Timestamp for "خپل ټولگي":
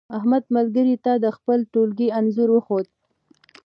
1.37-2.07